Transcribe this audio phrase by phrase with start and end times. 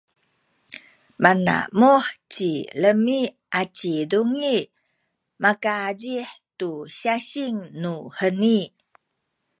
[1.23, 2.49] manamuh ci
[2.89, 3.19] Imi
[3.59, 4.57] aci Dungi
[5.41, 8.59] makazih tu syasing nuheni.